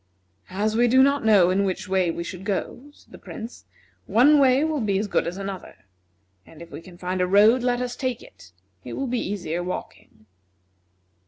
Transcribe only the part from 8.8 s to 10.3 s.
it will be easier walking."